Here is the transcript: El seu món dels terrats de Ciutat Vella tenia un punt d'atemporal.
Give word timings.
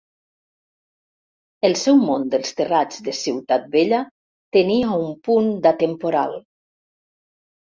El 1.69 1.75
seu 1.81 1.99
món 2.05 2.25
dels 2.31 2.55
terrats 2.61 3.03
de 3.09 3.15
Ciutat 3.19 3.67
Vella 3.77 4.01
tenia 4.59 4.97
un 5.03 5.15
punt 5.29 5.53
d'atemporal. 5.67 6.35